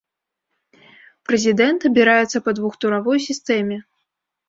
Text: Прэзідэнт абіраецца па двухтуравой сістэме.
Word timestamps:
Прэзідэнт 1.27 1.79
абіраецца 1.91 2.43
па 2.49 2.57
двухтуравой 2.63 3.17
сістэме. 3.31 3.83